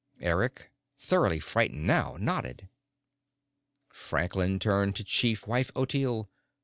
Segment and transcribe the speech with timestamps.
[0.21, 2.67] Eric, thoroughly frightened now, nodded.
[3.91, 6.25] Franklin turned to Chief Wife Ottilie.